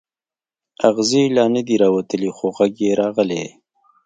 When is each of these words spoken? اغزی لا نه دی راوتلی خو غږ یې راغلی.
اغزی 0.89 1.23
لا 1.35 1.45
نه 1.55 1.61
دی 1.67 1.75
راوتلی 1.83 2.29
خو 2.35 2.47
غږ 2.57 2.73
یې 2.85 2.91
راغلی. 3.01 3.43